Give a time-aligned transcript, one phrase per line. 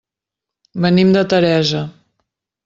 [0.85, 1.83] Venim de Teresa.